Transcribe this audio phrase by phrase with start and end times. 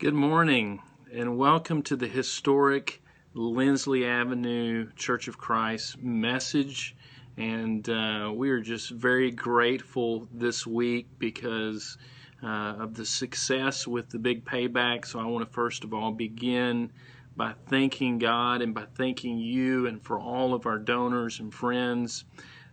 [0.00, 0.80] Good morning
[1.12, 3.02] and welcome to the historic
[3.34, 6.96] Lindsley Avenue Church of Christ message.
[7.36, 11.98] And uh, we are just very grateful this week because
[12.42, 15.04] uh, of the success with the big payback.
[15.04, 16.90] So I want to first of all begin
[17.36, 22.24] by thanking God and by thanking you and for all of our donors and friends.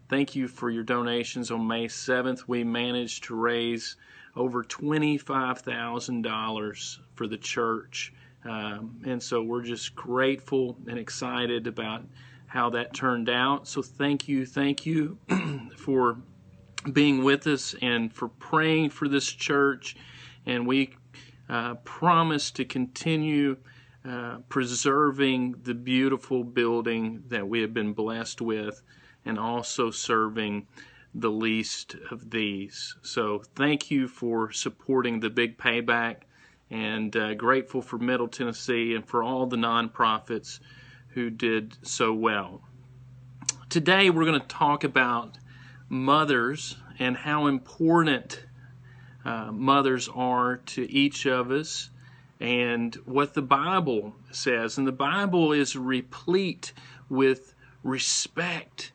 [0.07, 1.52] Thank you for your donations.
[1.52, 3.98] On May 7th, we managed to raise
[4.34, 8.14] over $25,000 for the church.
[8.46, 12.04] Um, and so we're just grateful and excited about
[12.46, 13.68] how that turned out.
[13.68, 15.18] So thank you, thank you
[15.78, 16.18] for
[16.94, 19.98] being with us and for praying for this church.
[20.46, 20.96] And we
[21.50, 23.58] uh, promise to continue
[24.08, 28.82] uh, preserving the beautiful building that we have been blessed with
[29.25, 30.68] and also serving
[31.14, 32.95] the least of these.
[33.02, 36.22] So thank you for supporting the big payback
[36.70, 40.59] and uh, grateful for Middle Tennessee and for all the nonprofits
[41.09, 42.61] who did so well.
[43.69, 45.38] Today we're going to talk about
[45.89, 48.44] mothers and how important
[49.23, 51.89] uh, mothers are to each of us
[52.39, 54.78] and what the Bible says.
[54.78, 56.73] And the Bible is replete
[57.09, 57.53] with
[57.84, 58.91] respect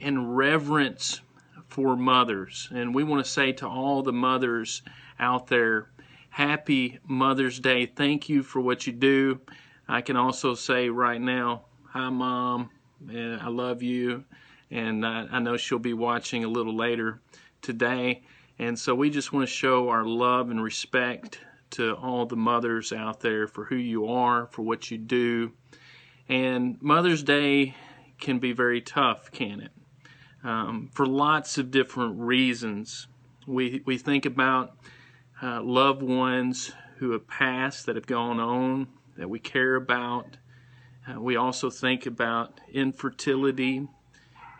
[0.00, 1.20] and reverence
[1.68, 2.68] for mothers.
[2.72, 4.82] And we want to say to all the mothers
[5.18, 5.88] out there,
[6.36, 7.86] happy Mother's Day.
[7.86, 9.40] Thank you for what you do.
[9.88, 12.68] I can also say right now, hi, Mom,
[13.08, 14.24] and I love you.
[14.70, 17.20] And I, I know she'll be watching a little later
[17.62, 18.22] today.
[18.58, 22.92] And so we just want to show our love and respect to all the mothers
[22.92, 25.52] out there for who you are, for what you do.
[26.28, 27.74] And Mother's Day
[28.20, 29.72] can be very tough, can it?
[30.46, 33.08] um, for lots of different reasons.
[33.46, 34.76] We, we think about
[35.42, 40.36] uh, loved ones who have passed, that have gone on, that we care about.
[41.08, 43.86] Uh, we also think about infertility,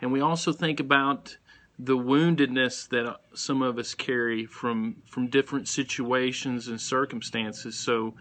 [0.01, 1.37] and we also think about
[1.79, 7.77] the woundedness that some of us carry from from different situations and circumstances.
[7.77, 8.15] So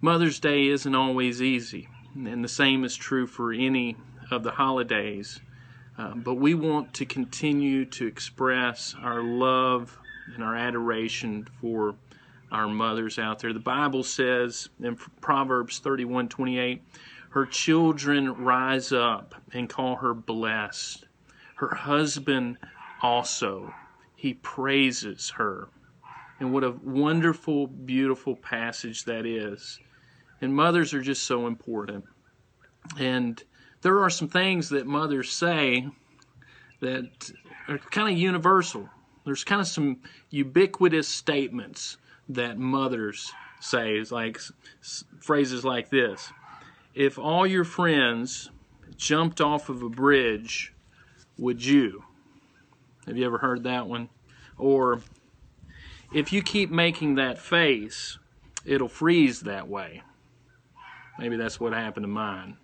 [0.00, 3.96] Mother's Day isn't always easy, and the same is true for any
[4.30, 5.40] of the holidays.
[5.96, 9.98] Uh, but we want to continue to express our love
[10.34, 11.94] and our adoration for
[12.50, 13.52] our mothers out there.
[13.52, 16.82] The Bible says in Proverbs 31 28,
[17.30, 21.06] her children rise up and call her blessed.
[21.56, 22.58] Her husband
[23.00, 23.72] also,
[24.16, 25.68] he praises her.
[26.40, 29.78] And what a wonderful, beautiful passage that is.
[30.40, 32.04] And mothers are just so important.
[32.98, 33.42] And
[33.80, 35.88] there are some things that mothers say
[36.80, 37.32] that
[37.68, 38.88] are kind of universal.
[39.24, 39.98] There's kind of some
[40.30, 41.96] ubiquitous statements
[42.28, 44.38] that mothers say, like
[45.20, 46.32] phrases like this:
[46.94, 48.50] "If all your friends
[48.96, 50.72] jumped off of a bridge,
[51.38, 52.04] would you?"
[53.06, 54.08] Have you ever heard that one?
[54.58, 55.00] Or,
[56.12, 58.18] "If you keep making that face,
[58.64, 60.02] it'll freeze that way."
[61.18, 62.56] Maybe that's what happened to mine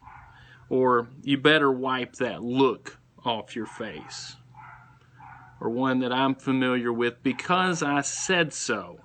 [0.68, 4.36] or you better wipe that look off your face.
[5.60, 9.00] Or one that I'm familiar with because I said so.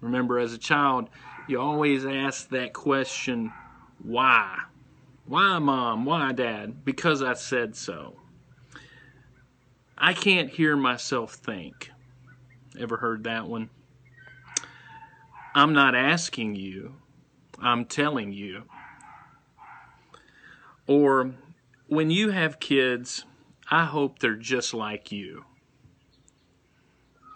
[0.00, 1.08] Remember, as a child,
[1.48, 3.52] you always ask that question,
[4.02, 4.58] why?
[5.26, 6.04] Why, mom?
[6.04, 6.84] Why, dad?
[6.84, 8.16] Because I said so.
[9.96, 11.90] I can't hear myself think.
[12.78, 13.68] Ever heard that one?
[15.54, 16.94] I'm not asking you,
[17.60, 18.64] I'm telling you.
[20.86, 21.32] Or
[21.88, 23.24] when you have kids,
[23.70, 25.44] I hope they're just like you.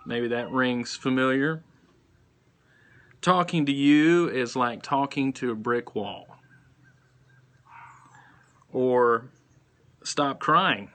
[0.07, 1.63] Maybe that rings familiar.
[3.21, 6.27] Talking to you is like talking to a brick wall.
[8.71, 9.31] Or
[10.03, 10.91] stop crying,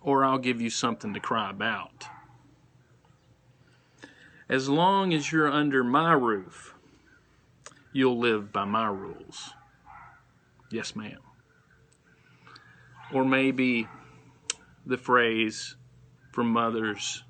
[0.00, 2.04] or I'll give you something to cry about.
[4.48, 6.74] As long as you're under my roof,
[7.92, 9.50] you'll live by my rules.
[10.70, 11.18] Yes, ma'am.
[13.12, 13.88] Or maybe
[14.86, 15.76] the phrase
[16.32, 17.24] from mothers,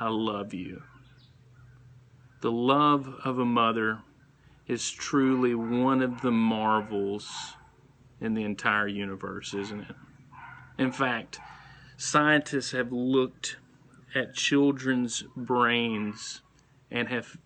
[0.00, 0.82] I love you.
[2.40, 4.00] The love of a mother
[4.68, 7.56] is truly one of the marvels
[8.20, 9.96] in the entire universe, isn't it?
[10.78, 11.40] In fact,
[11.96, 13.56] scientists have looked
[14.14, 16.42] at children's brains
[16.90, 17.36] and have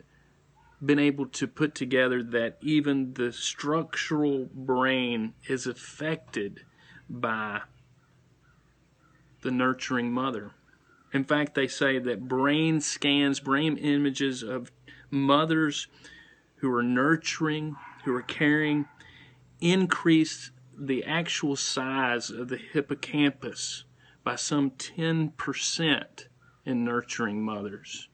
[0.84, 6.60] been able to put together that even the structural brain is affected
[7.08, 7.62] by
[9.40, 10.52] the nurturing mother.
[11.12, 14.72] In fact, they say that brain scans, brain images of
[15.10, 15.86] mothers
[16.56, 18.86] who are nurturing, who are caring,
[19.60, 23.84] increase the actual size of the hippocampus
[24.24, 26.26] by some 10%
[26.64, 28.08] in nurturing mothers.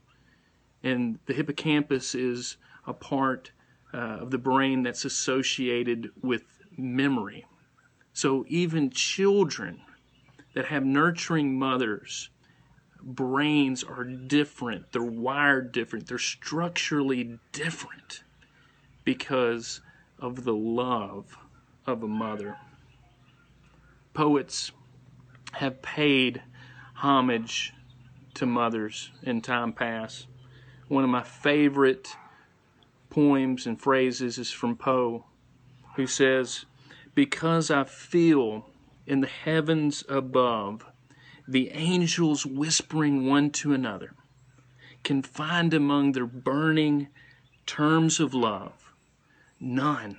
[0.83, 2.57] And the hippocampus is
[2.87, 3.53] a part
[3.93, 6.43] uh, of the brain that's associated with
[6.77, 7.47] memory.
[8.13, 9.81] So even children
[10.55, 12.31] that have nurturing mothers,
[13.03, 18.23] brains are different, they're wired different, they're structurally different
[19.05, 19.81] because
[20.19, 21.37] of the love
[21.87, 22.57] of a mother.
[24.15, 24.73] Poets
[25.53, 26.43] have paid
[26.95, 27.73] homage
[28.35, 30.27] to mothers in time past.
[30.89, 32.17] One of my favorite
[33.11, 35.25] poems and phrases is from Poe,
[35.97, 36.67] who says,
[37.15, 38.71] Because I feel
[39.07, 40.85] in the heavens above
[41.49, 44.13] the angels whispering one to another,
[45.03, 47.09] can find among their burning
[47.65, 48.93] terms of love
[49.59, 50.19] none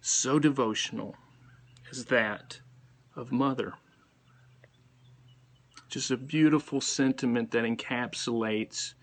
[0.00, 1.14] so devotional
[1.90, 2.60] as that
[3.14, 3.74] of mother.
[5.90, 8.94] Just a beautiful sentiment that encapsulates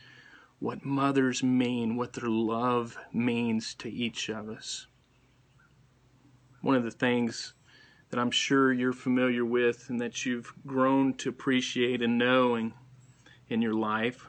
[0.59, 4.87] what mothers mean, what their love means to each of us.
[6.61, 7.53] One of the things
[8.13, 12.75] that I'm sure you're familiar with and that you've grown to appreciate and knowing
[13.49, 14.27] in your life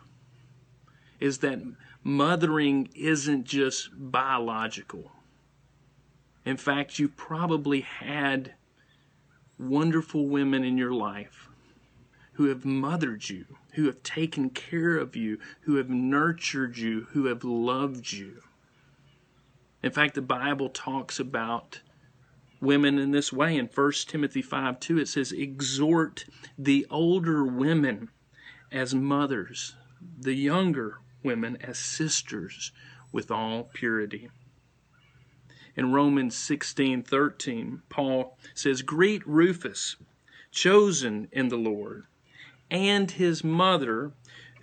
[1.21, 1.61] is that
[2.03, 5.13] mothering isn't just biological.
[6.47, 8.55] In fact, you've probably had
[9.59, 11.51] wonderful women in your life
[12.33, 13.45] who have mothered you,
[13.75, 18.41] who have taken care of you, who have nurtured you, who have loved you.
[19.83, 21.81] In fact, the Bible talks about
[22.61, 23.57] women in this way.
[23.57, 26.27] In 1 Timothy 5 2, it says, Exhort
[26.59, 28.11] the older women
[28.73, 29.77] as mothers,
[30.19, 32.73] the younger women as sisters
[33.13, 34.29] with all purity.
[35.77, 39.97] In Romans 16 13, Paul says, Greet Rufus,
[40.51, 42.05] chosen in the Lord
[42.71, 44.13] and his mother,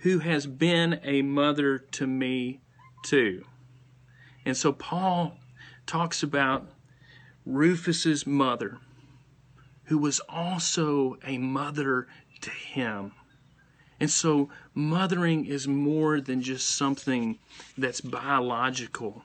[0.00, 2.60] who has been a mother to me
[3.04, 3.44] too.
[4.44, 5.38] And so Paul
[5.86, 6.68] talks about
[7.44, 8.78] Rufus's mother,
[9.84, 12.06] who was also a mother
[12.40, 13.12] to him.
[14.00, 17.38] And so mothering is more than just something
[17.78, 19.24] that's biological.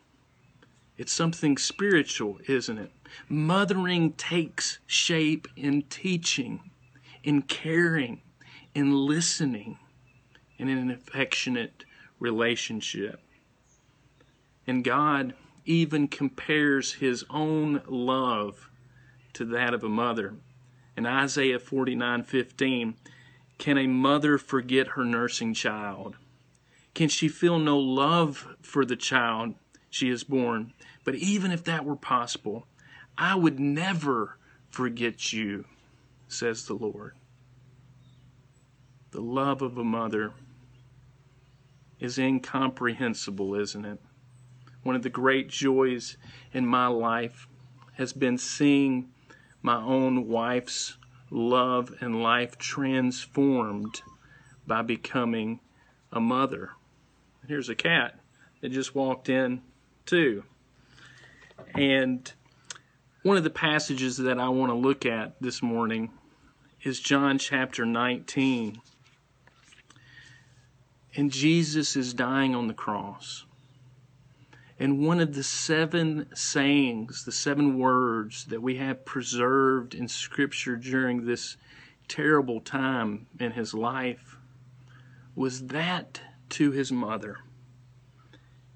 [0.98, 2.92] It's something spiritual, isn't it?
[3.30, 6.72] Mothering takes shape in teaching,
[7.24, 8.22] in caring,
[8.74, 9.78] in listening
[10.60, 11.86] and in an affectionate
[12.20, 13.20] relationship.
[14.66, 15.34] And God
[15.68, 18.70] even compares his own love
[19.34, 20.36] to that of a mother.
[20.96, 22.96] In Isaiah 49:15,
[23.58, 26.16] can a mother forget her nursing child?
[26.96, 29.56] Can she feel no love for the child
[29.90, 30.74] she has born?
[31.04, 32.68] But even if that were possible,
[33.18, 34.38] I would never
[34.70, 35.66] forget you,
[36.28, 37.14] says the Lord.
[39.12, 40.34] The love of a mother
[42.00, 44.00] is incomprehensible, isn't it?
[44.88, 46.16] One of the great joys
[46.54, 47.50] in my life
[47.96, 49.10] has been seeing
[49.62, 50.96] my own wife's
[51.30, 54.02] love and life transformed
[54.66, 55.60] by becoming
[56.14, 56.72] a mother.
[57.50, 58.18] Here's a cat
[58.62, 59.62] that just walked in,
[60.06, 60.46] too.
[61.76, 62.32] And
[63.24, 66.12] one of the passages that I want to look at this morning
[66.82, 68.82] is John chapter 19
[71.18, 73.47] and Jesus is dying on the cross.
[74.80, 80.76] And one of the seven sayings, the seven words that we have preserved in Scripture
[80.76, 81.58] during this
[82.08, 84.38] terrible time in his life
[85.36, 87.38] was that to his mother.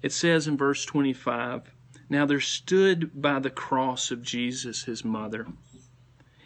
[0.02, 1.72] It says in verse 25
[2.08, 5.46] Now there stood by the cross of Jesus his mother,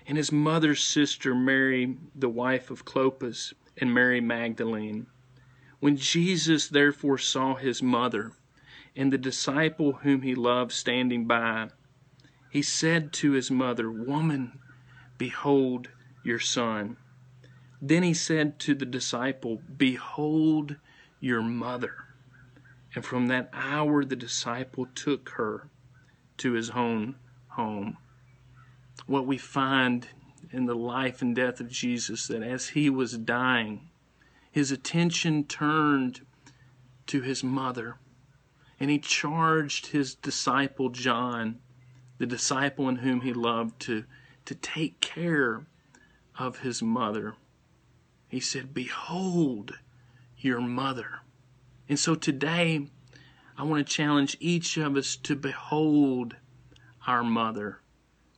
[0.06, 5.06] and his mother's sister Mary, the wife of Clopas, and Mary Magdalene.
[5.80, 8.32] When Jesus therefore saw his mother
[8.96, 11.68] and the disciple whom he loved standing by,
[12.50, 14.58] he said to his mother, Woman,
[15.18, 15.88] behold
[16.24, 16.96] your son.
[17.80, 20.76] Then he said to the disciple, Behold
[21.20, 21.94] your mother.
[22.94, 25.68] And from that hour the disciple took her
[26.38, 27.16] to his own
[27.48, 27.98] home.
[29.06, 30.08] What we find
[30.50, 33.90] in the life and death of Jesus, that as he was dying,
[34.50, 36.22] his attention turned
[37.08, 37.98] to his mother,
[38.78, 41.60] and he charged his disciple John,
[42.18, 44.04] the disciple in whom he loved, to,
[44.44, 45.66] to take care
[46.38, 47.34] of his mother.
[48.28, 49.78] He said, Behold
[50.38, 51.20] your mother.
[51.88, 52.88] And so today,
[53.56, 56.36] I want to challenge each of us to behold
[57.06, 57.80] our mother,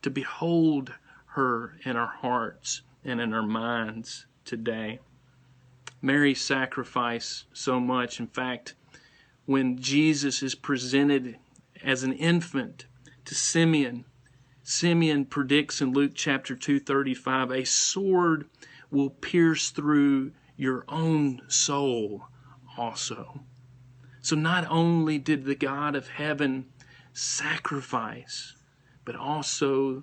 [0.02, 0.92] to behold
[1.32, 5.00] her in our hearts and in our minds today.
[6.00, 8.20] Mary sacrificed so much.
[8.20, 8.74] In fact,
[9.48, 11.38] when Jesus is presented
[11.82, 12.84] as an infant
[13.24, 14.04] to Simeon,
[14.62, 18.44] Simeon predicts in Luke chapter 235 a sword
[18.90, 22.26] will pierce through your own soul
[22.76, 23.40] also.
[24.20, 26.66] So not only did the God of heaven
[27.14, 28.54] sacrifice,
[29.06, 30.02] but also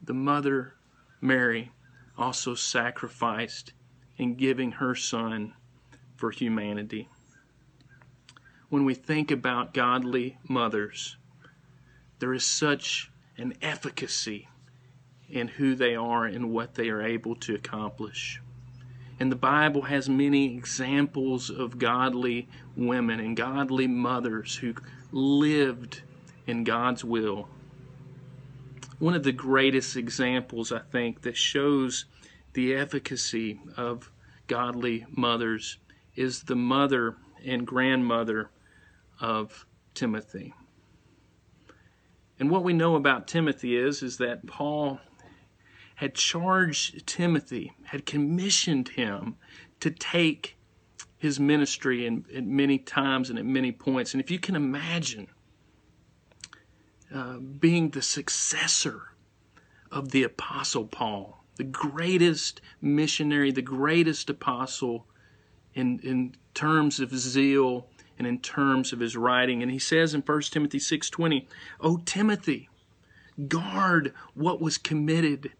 [0.00, 0.74] the mother
[1.20, 1.72] Mary
[2.16, 3.72] also sacrificed
[4.18, 5.54] in giving her son
[6.14, 7.08] for humanity.
[8.68, 11.16] When we think about godly mothers,
[12.18, 14.48] there is such an efficacy
[15.28, 18.40] in who they are and what they are able to accomplish.
[19.20, 24.74] And the Bible has many examples of godly women and godly mothers who
[25.12, 26.02] lived
[26.46, 27.48] in God's will.
[28.98, 32.06] One of the greatest examples, I think, that shows
[32.54, 34.10] the efficacy of
[34.48, 35.78] godly mothers
[36.16, 38.50] is the mother and grandmother
[39.20, 40.54] of Timothy.
[42.38, 45.00] And what we know about Timothy is is that Paul
[45.96, 49.36] had charged Timothy, had commissioned him
[49.80, 50.56] to take
[51.16, 54.12] his ministry in, at many times and at many points.
[54.12, 55.28] And if you can imagine
[57.14, 59.14] uh, being the successor
[59.90, 65.06] of the Apostle Paul, the greatest missionary, the greatest apostle
[65.74, 69.62] in, in terms of zeal and in terms of his writing.
[69.62, 71.46] And he says in 1 Timothy 6:20,
[71.80, 72.68] "O Timothy,
[73.48, 75.52] guard what was committed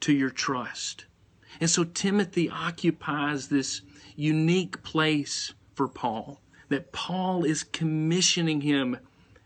[0.00, 1.06] to your trust.
[1.60, 3.82] And so Timothy occupies this
[4.16, 8.98] unique place for Paul, that Paul is commissioning him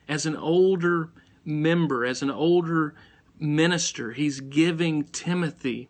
[0.09, 1.11] as an older
[1.45, 2.95] member, as an older
[3.39, 4.13] minister.
[4.13, 5.89] He's giving Timothy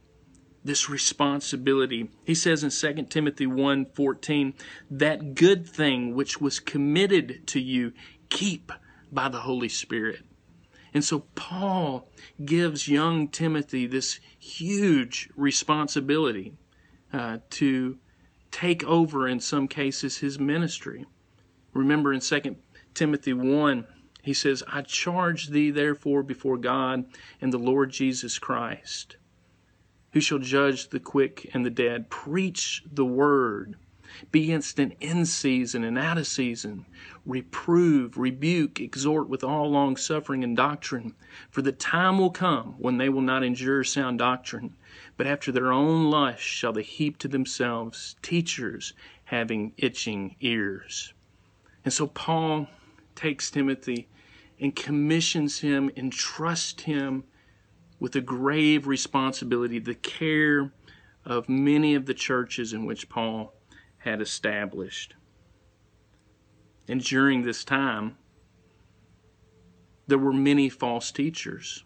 [0.64, 2.11] this responsibility.
[2.25, 4.54] He says in 2 Timothy 1:14,
[4.90, 7.92] that good thing which was committed to you,
[8.30, 8.73] keep
[9.12, 10.23] by the Holy Spirit.
[10.94, 12.09] And so Paul
[12.44, 16.54] gives young Timothy this huge responsibility
[17.12, 17.99] uh, to
[18.50, 21.04] take over, in some cases, his ministry.
[21.73, 22.56] Remember in 2
[22.94, 23.87] Timothy 1,
[24.23, 27.04] he says, I charge thee therefore before God
[27.40, 29.16] and the Lord Jesus Christ,
[30.14, 32.09] who shall judge the quick and the dead.
[32.09, 33.75] Preach the word.
[34.30, 36.87] Be instant in season and out of season.
[37.26, 41.16] Reprove, rebuke, exhort with all long suffering and doctrine.
[41.50, 44.76] For the time will come when they will not endure sound doctrine,
[45.16, 48.92] but after their own lust shall they heap to themselves teachers
[49.25, 51.12] having itching ears.
[51.85, 52.68] And so Paul
[53.16, 54.06] takes Timothy
[54.61, 57.25] and commissions him, entrusts him
[57.98, 60.72] with a grave responsibility, the care
[61.24, 63.54] of many of the churches in which Paul
[63.98, 65.14] had established.
[66.88, 68.18] And during this time,
[70.06, 71.84] there were many false teachers.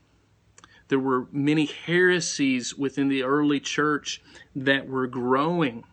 [0.89, 4.23] There were many heresies within the early church
[4.57, 5.85] that were growing.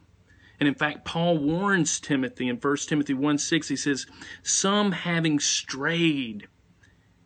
[0.59, 4.07] And in fact, Paul warns Timothy in 1 Timothy 1 6, he says,
[4.41, 6.47] Some having strayed,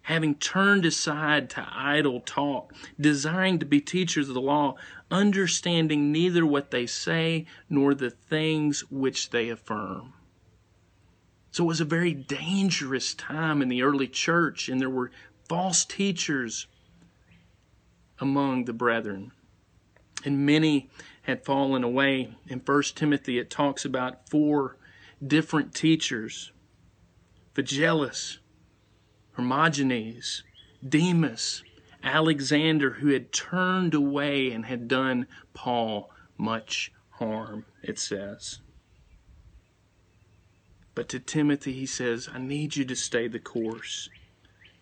[0.09, 4.73] having turned aside to idle talk, desiring to be teachers of the law,
[5.11, 10.11] understanding neither what they say nor the things which they affirm.
[11.51, 15.11] So it was a very dangerous time in the early church, and there were
[15.47, 16.65] false teachers
[18.19, 19.31] among the brethren.
[20.25, 20.89] And many
[21.21, 22.33] had fallen away.
[22.47, 24.75] In 1 Timothy, it talks about four
[25.25, 26.51] different teachers
[27.53, 28.39] Phygellus,
[29.39, 30.43] Hermogenes,
[30.85, 31.63] Demas,
[32.03, 38.59] Alexander, who had turned away and had done Paul much harm, it says.
[40.93, 44.09] But to Timothy, he says, I need you to stay the course,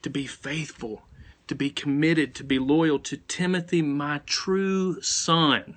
[0.02, 1.04] to be faithful,
[1.46, 5.76] to be committed, to be loyal to Timothy, my true son,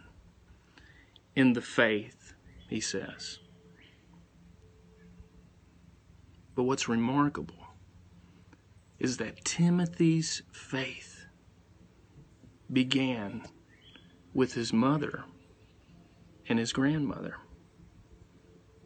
[1.36, 2.32] in the faith,
[2.70, 3.40] he says.
[6.54, 7.59] But what's remarkable
[9.00, 11.24] is that Timothy's faith
[12.70, 13.42] began
[14.34, 15.24] with his mother
[16.48, 17.36] and his grandmother.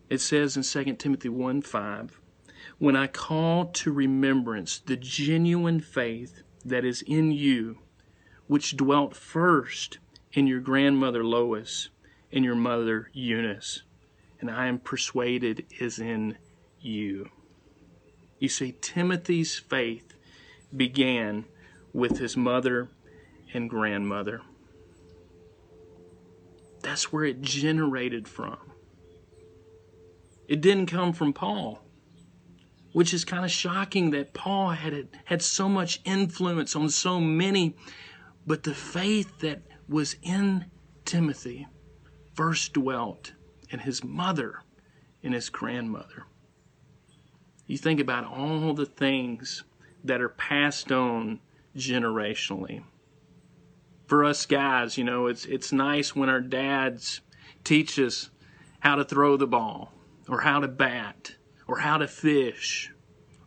[0.08, 2.20] It says in 2 Timothy 1 5,
[2.78, 7.78] When I call to remembrance the genuine faith that is in you,
[8.46, 9.98] which dwelt first
[10.32, 11.88] in your grandmother Lois
[12.32, 13.82] and your mother Eunice,
[14.40, 16.36] and I am persuaded is in
[16.80, 17.30] you.
[18.38, 20.03] You see, Timothy's faith
[20.76, 21.44] began
[21.92, 22.88] with his mother
[23.52, 24.40] and grandmother.
[26.82, 28.58] That's where it generated from.
[30.48, 31.82] It didn't come from Paul,
[32.92, 37.74] which is kind of shocking that Paul had had so much influence on so many,
[38.46, 40.66] but the faith that was in
[41.04, 41.66] Timothy
[42.34, 43.32] first dwelt
[43.70, 44.60] in his mother
[45.22, 46.24] and his grandmother.
[47.66, 49.64] You think about all the things
[50.04, 51.40] that are passed on
[51.76, 52.84] generationally.
[54.06, 57.20] For us guys, you know, it's it's nice when our dads
[57.64, 58.30] teach us
[58.80, 59.92] how to throw the ball
[60.28, 61.34] or how to bat
[61.66, 62.92] or how to fish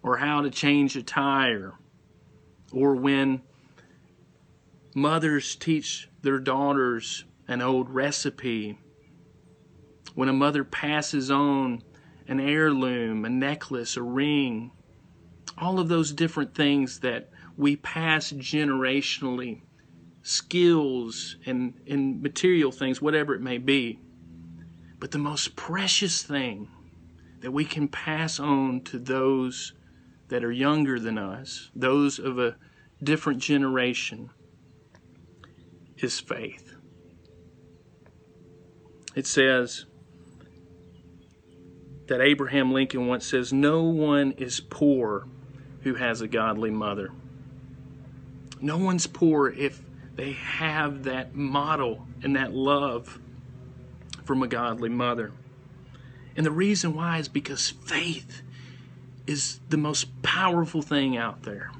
[0.02, 1.76] or how to change a tire
[2.72, 3.42] or when
[4.96, 8.78] mothers teach their daughters an old recipe
[10.16, 11.84] when a mother passes on
[12.28, 14.72] an heirloom, a necklace, a ring,
[15.58, 19.62] all of those different things that we pass generationally,
[20.22, 24.00] skills and, and material things, whatever it may be.
[25.00, 26.70] But the most precious thing
[27.40, 29.74] that we can pass on to those
[30.30, 32.56] that are younger than us, those of a
[33.02, 34.30] different generation,
[35.98, 36.76] is faith.
[39.16, 39.86] It says
[42.08, 45.28] that Abraham Lincoln once says, No one is poor
[45.88, 47.12] who has a godly mother.
[48.60, 49.82] No one's poor if
[50.16, 53.20] they have that model and that love
[54.26, 55.32] from a godly mother.
[56.36, 58.42] And the reason why is because faith
[59.26, 61.72] is the most powerful thing out there.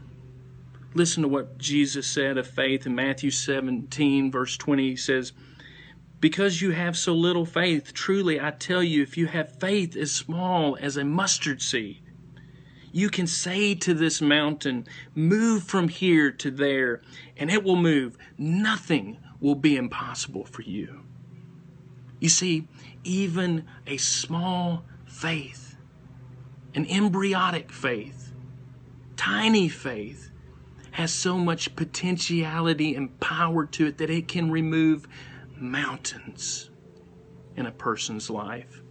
[0.94, 4.90] Listen to what Jesus said of faith in Matthew 17, verse 20.
[4.92, 5.34] He says,
[6.22, 10.14] Because you have so little faith, truly I tell you, if you have faith as
[10.14, 12.02] small as a mustard seed,
[12.98, 17.00] you can say to this mountain, Move from here to there,
[17.38, 18.18] and it will move.
[18.40, 21.04] Nothing will be impossible for you.
[22.20, 22.68] You see,
[23.04, 25.78] even a small faith,
[26.74, 28.34] an embryonic faith,
[29.16, 30.32] tiny faith,
[30.90, 35.08] has so much potentiality and power to it that it can remove
[35.56, 36.72] mountains
[37.56, 38.82] in a person's life.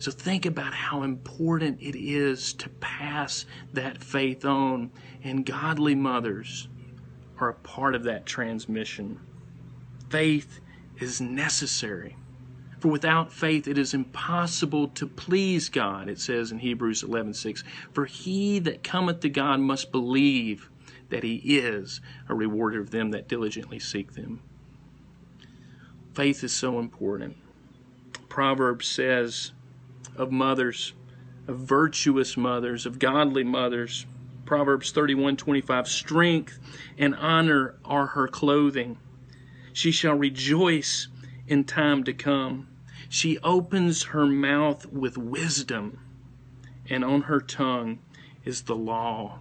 [0.00, 4.90] So think about how important it is to pass that faith on,
[5.22, 6.68] and godly mothers
[7.38, 9.20] are a part of that transmission.
[10.08, 10.60] Faith
[11.00, 12.16] is necessary.
[12.78, 17.62] For without faith it is impossible to please God, it says in Hebrews 11:6.
[17.92, 20.70] For he that cometh to God must believe
[21.10, 24.40] that he is a rewarder of them that diligently seek them.
[26.14, 27.36] Faith is so important.
[28.30, 29.52] Proverbs says
[30.16, 30.92] of mothers,
[31.46, 34.06] of virtuous mothers, of godly mothers.
[34.44, 36.58] Proverbs 31:25 Strength
[36.98, 38.98] and honor are her clothing.
[39.72, 41.08] She shall rejoice
[41.46, 42.68] in time to come.
[43.08, 45.98] She opens her mouth with wisdom,
[46.88, 47.98] and on her tongue
[48.44, 49.40] is the law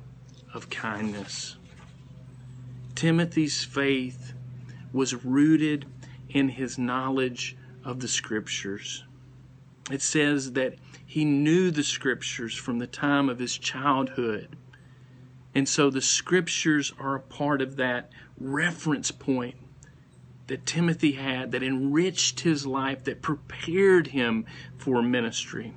[0.53, 1.55] of kindness.
[2.95, 4.33] Timothy's faith
[4.91, 5.85] was rooted
[6.29, 9.03] in his knowledge of the scriptures.
[9.89, 10.75] It says that
[11.05, 14.55] he knew the scriptures from the time of his childhood.
[15.55, 19.55] And so the scriptures are a part of that reference point
[20.47, 24.45] that Timothy had that enriched his life, that prepared him
[24.77, 25.73] for ministry.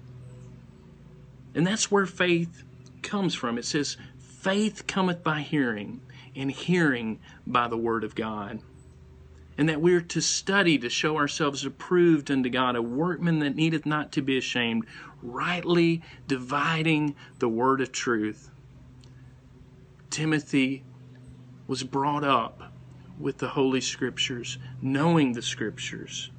[1.54, 2.64] And that's where faith
[3.02, 3.58] comes from.
[3.58, 6.00] It says, Faith cometh by hearing,
[6.34, 8.60] and hearing by the word of God
[9.58, 13.54] and that we are to study to show ourselves approved unto God, a workman that
[13.56, 14.86] needeth not to be ashamed,
[15.22, 18.50] rightly dividing the word of truth.
[20.10, 20.84] Timothy
[21.66, 22.72] was brought up
[23.18, 26.30] with the Holy Scriptures, knowing the Scriptures.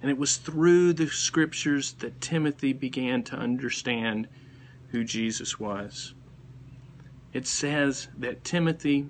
[0.00, 4.26] And it was through the Scriptures that Timothy began to understand
[4.88, 6.14] who Jesus was.
[7.32, 9.08] It says that Timothy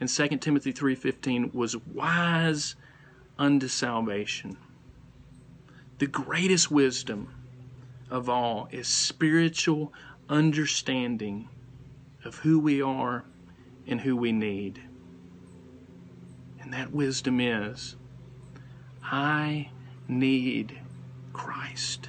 [0.00, 2.74] in 2 Timothy 3:15 was wise
[3.38, 4.56] unto salvation.
[5.98, 7.28] The greatest wisdom
[8.08, 9.92] of all is spiritual
[10.28, 11.48] understanding
[12.24, 13.24] of who we are
[13.86, 14.80] and who we need.
[16.60, 17.96] And that wisdom is
[19.02, 19.70] I
[20.08, 20.78] need
[21.32, 22.08] Christ.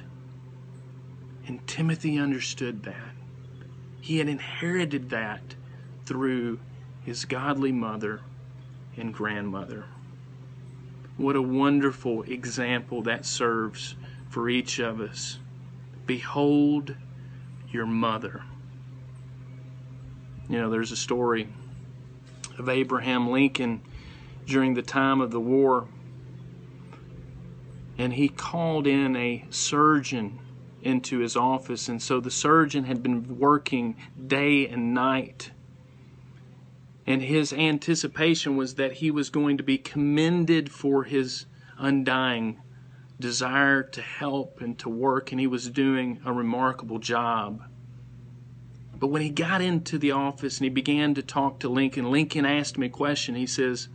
[1.46, 3.14] And Timothy understood that.
[4.00, 5.54] He had inherited that
[6.06, 6.58] through
[7.04, 8.20] his godly mother
[8.96, 9.84] and grandmother.
[11.16, 13.96] What a wonderful example that serves
[14.28, 15.38] for each of us.
[16.06, 16.96] Behold
[17.70, 18.42] your mother.
[20.48, 21.48] You know, there's a story
[22.58, 23.82] of Abraham Lincoln
[24.46, 25.86] during the time of the war,
[27.96, 30.38] and he called in a surgeon
[30.82, 31.88] into his office.
[31.88, 35.52] And so the surgeon had been working day and night.
[37.06, 41.46] And his anticipation was that he was going to be commended for his
[41.78, 42.60] undying
[43.18, 47.62] desire to help and to work, and he was doing a remarkable job.
[48.98, 52.46] But when he got into the office and he began to talk to Lincoln, Lincoln
[52.46, 53.34] asked him a question.
[53.34, 53.88] He says,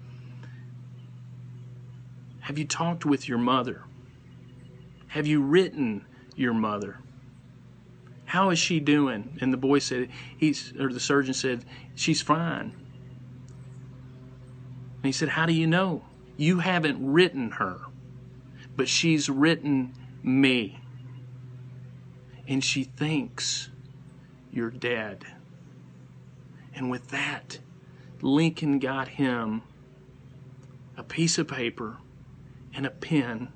[2.41, 3.83] Have you talked with your mother?
[5.07, 6.99] Have you written your mother?
[8.25, 9.37] How is she doing?
[9.39, 11.63] And the boy said, he's, or the surgeon said,
[11.95, 12.73] she's fine.
[14.97, 16.03] And he said, How do you know?
[16.37, 17.79] You haven't written her,
[18.75, 20.79] but she's written me.
[22.47, 23.69] And she thinks
[24.51, 25.25] you're dead.
[26.75, 27.59] And with that,
[28.21, 29.63] Lincoln got him
[30.95, 31.97] a piece of paper
[32.73, 33.49] and a pen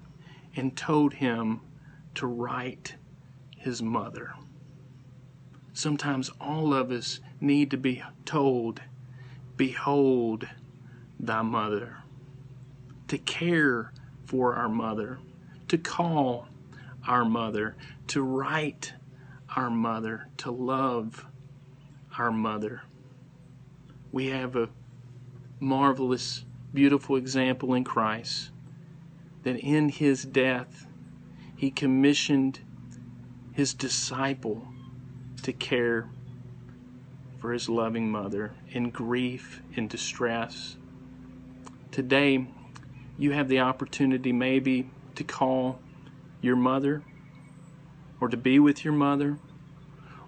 [0.55, 1.61] and told him
[2.15, 2.95] to write
[3.57, 4.33] his mother.
[5.73, 8.81] Sometimes all of us need to be told,
[9.55, 10.47] Behold
[11.21, 11.97] thy mother,
[13.07, 13.93] to care
[14.25, 15.19] for our mother,
[15.67, 16.47] to call
[17.07, 17.75] our mother,
[18.07, 18.93] to write
[19.55, 21.25] our mother, to love
[22.17, 22.81] our mother.
[24.11, 24.69] We have a
[25.59, 28.51] marvelous, beautiful example in Christ
[29.43, 30.87] that in his death,
[31.55, 32.59] he commissioned
[33.53, 34.67] his disciple
[35.43, 36.09] to care
[37.37, 40.77] for his loving mother in grief, in distress.
[41.91, 42.47] Today,
[43.17, 45.79] you have the opportunity maybe to call
[46.41, 47.03] your mother
[48.21, 49.37] or to be with your mother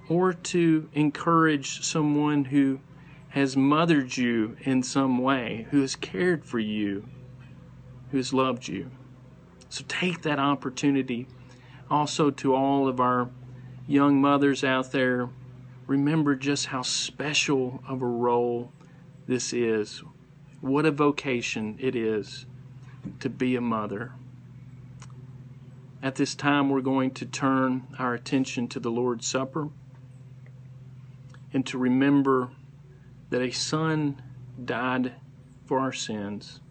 [0.09, 2.81] or to encourage someone who
[3.29, 7.07] has mothered you in some way, who has cared for you,
[8.11, 8.91] who has loved you.
[9.69, 11.27] So take that opportunity.
[11.89, 13.29] Also, to all of our
[13.87, 15.29] young mothers out there,
[15.87, 18.71] remember just how special of a role
[19.27, 20.03] this is.
[20.63, 22.45] What a vocation it is
[23.19, 24.13] to be a mother.
[26.01, 29.67] At this time, we're going to turn our attention to the Lord's Supper
[31.51, 32.51] and to remember
[33.29, 34.21] that a Son
[34.63, 35.15] died
[35.65, 36.61] for our sins,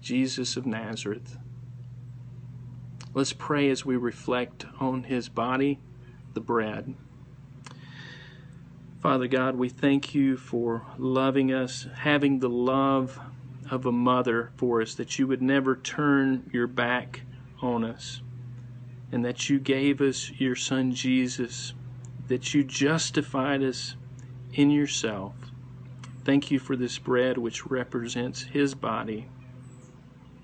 [0.00, 1.36] Jesus of Nazareth.
[3.12, 5.78] Let's pray as we reflect on his body,
[6.32, 6.94] the bread.
[9.02, 13.18] Father God, we thank you for loving us, having the love
[13.68, 17.22] of a mother for us, that you would never turn your back
[17.60, 18.22] on us,
[19.10, 21.74] and that you gave us your Son Jesus,
[22.28, 23.96] that you justified us
[24.52, 25.34] in yourself.
[26.24, 29.26] Thank you for this bread which represents his body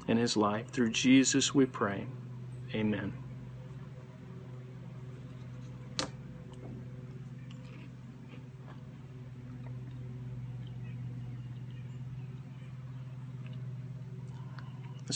[0.08, 0.66] and his life.
[0.70, 2.06] Through Jesus we pray.
[2.74, 3.12] Amen.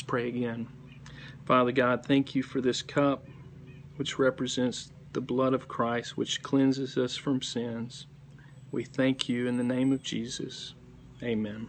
[0.03, 0.67] Let's pray again.
[1.45, 3.25] Father God, thank you for this cup
[3.95, 8.09] which represents the blood of Christ which cleanses us from sins.
[8.73, 10.75] We thank you in the name of Jesus.
[11.23, 11.69] Amen.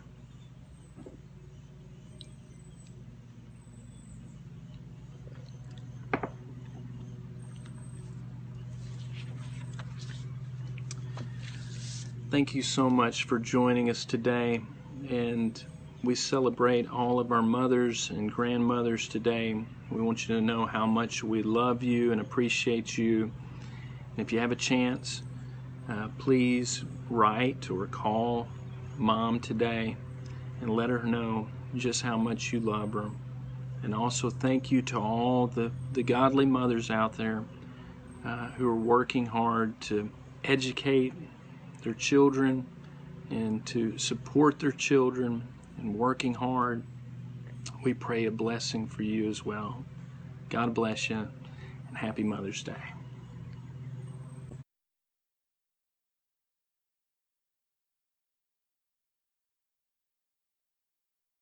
[12.31, 14.63] Thank you so much for joining us today.
[15.07, 15.63] And
[16.03, 19.55] we celebrate all of our mothers and grandmothers today.
[19.89, 23.31] We want you to know how much we love you and appreciate you.
[24.11, 25.23] And if you have a chance,
[25.87, 28.49] uh, please write or call
[28.97, 29.95] mom today
[30.59, 33.09] and let her know just how much you love her.
[33.81, 37.45] And also thank you to all the, the godly mothers out there
[38.25, 40.09] uh, who are working hard to
[40.43, 41.13] educate
[41.81, 42.67] their children
[43.29, 45.47] and to support their children
[45.83, 46.83] and working hard.
[47.83, 49.85] We pray a blessing for you as well.
[50.49, 51.27] God bless you
[51.87, 52.92] and happy Mother's Day.